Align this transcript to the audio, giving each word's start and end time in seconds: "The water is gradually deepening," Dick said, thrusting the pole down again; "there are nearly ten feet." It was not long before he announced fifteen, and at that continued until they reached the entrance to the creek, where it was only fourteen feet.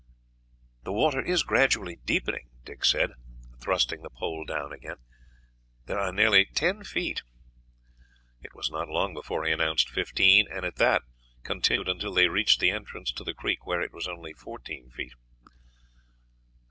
"The 0.81 0.91
water 0.91 1.21
is 1.21 1.43
gradually 1.43 1.97
deepening," 1.97 2.49
Dick 2.65 2.85
said, 2.85 3.11
thrusting 3.59 4.01
the 4.01 4.09
pole 4.09 4.45
down 4.45 4.73
again; 4.73 4.95
"there 5.85 5.99
are 5.99 6.11
nearly 6.11 6.43
ten 6.43 6.83
feet." 6.83 7.21
It 8.41 8.55
was 8.55 8.71
not 8.71 8.89
long 8.89 9.13
before 9.13 9.45
he 9.45 9.51
announced 9.51 9.91
fifteen, 9.91 10.47
and 10.51 10.65
at 10.65 10.77
that 10.77 11.03
continued 11.43 11.87
until 11.87 12.15
they 12.15 12.29
reached 12.29 12.59
the 12.59 12.71
entrance 12.71 13.11
to 13.11 13.23
the 13.23 13.35
creek, 13.35 13.67
where 13.67 13.81
it 13.83 13.93
was 13.93 14.07
only 14.07 14.33
fourteen 14.33 14.89
feet. 14.89 15.13